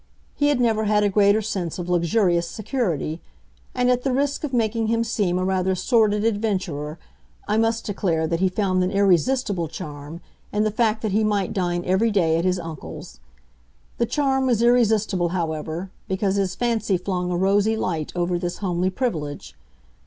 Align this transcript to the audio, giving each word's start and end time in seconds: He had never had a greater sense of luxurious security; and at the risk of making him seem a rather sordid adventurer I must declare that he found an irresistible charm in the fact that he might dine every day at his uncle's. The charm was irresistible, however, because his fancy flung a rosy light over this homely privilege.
He 0.33 0.47
had 0.47 0.59
never 0.59 0.85
had 0.85 1.03
a 1.03 1.09
greater 1.09 1.43
sense 1.43 1.77
of 1.77 1.87
luxurious 1.87 2.47
security; 2.49 3.21
and 3.75 3.87
at 3.91 4.01
the 4.01 4.11
risk 4.11 4.43
of 4.43 4.51
making 4.51 4.87
him 4.87 5.03
seem 5.03 5.37
a 5.37 5.45
rather 5.45 5.75
sordid 5.75 6.23
adventurer 6.25 6.97
I 7.47 7.57
must 7.57 7.85
declare 7.85 8.25
that 8.25 8.39
he 8.39 8.49
found 8.49 8.83
an 8.83 8.89
irresistible 8.89 9.67
charm 9.67 10.19
in 10.51 10.63
the 10.63 10.71
fact 10.71 11.03
that 11.03 11.11
he 11.11 11.23
might 11.23 11.53
dine 11.53 11.85
every 11.85 12.09
day 12.09 12.39
at 12.39 12.45
his 12.45 12.57
uncle's. 12.57 13.19
The 13.99 14.07
charm 14.07 14.47
was 14.47 14.63
irresistible, 14.63 15.29
however, 15.37 15.91
because 16.07 16.35
his 16.35 16.55
fancy 16.55 16.97
flung 16.97 17.29
a 17.29 17.37
rosy 17.37 17.77
light 17.77 18.11
over 18.15 18.39
this 18.39 18.57
homely 18.57 18.89
privilege. 18.89 19.53